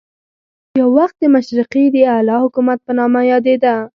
یو 0.79 0.87
وخت 0.97 1.15
د 1.19 1.23
مشرقي 1.35 1.85
د 1.91 1.97
اعلی 2.11 2.37
حکومت 2.43 2.79
په 2.85 2.91
نامه 2.99 3.21
یادېده. 3.31 3.75